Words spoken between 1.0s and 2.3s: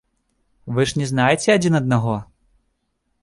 не знаеце адзін аднаго?